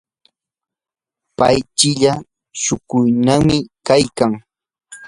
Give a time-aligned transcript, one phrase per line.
[1.37, 2.11] pay chila
[2.63, 3.57] shukuyniyuqmi
[3.87, 4.31] kaykan.